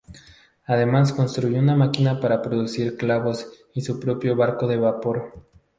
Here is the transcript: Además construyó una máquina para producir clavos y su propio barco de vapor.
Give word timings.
Además 0.65 1.13
construyó 1.13 1.59
una 1.59 1.75
máquina 1.75 2.19
para 2.19 2.41
producir 2.41 2.97
clavos 2.97 3.47
y 3.75 3.81
su 3.81 3.99
propio 3.99 4.35
barco 4.35 4.65
de 4.65 4.77
vapor. 4.77 5.45